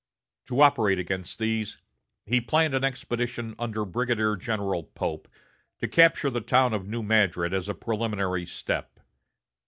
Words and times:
To 0.47 0.61
operate 0.61 0.97
against 0.97 1.37
these, 1.37 1.77
he 2.25 2.41
planned 2.41 2.73
an 2.73 2.83
expedition 2.83 3.53
under 3.59 3.85
Brigadier 3.85 4.35
General 4.35 4.81
Pope 4.85 5.27
to 5.77 5.87
capture 5.87 6.31
the 6.31 6.41
town 6.41 6.73
of 6.73 6.87
New 6.87 7.03
Madrid 7.03 7.53
as 7.53 7.69
a 7.69 7.75
preliminary 7.75 8.47
step. 8.47 8.99